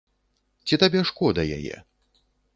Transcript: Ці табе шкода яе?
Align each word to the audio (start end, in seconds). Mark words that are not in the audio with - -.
Ці 0.69 0.79
табе 0.85 1.03
шкода 1.11 1.47
яе? 1.61 1.77